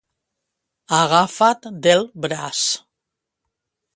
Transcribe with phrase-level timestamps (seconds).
[0.99, 2.59] Agafat del braç.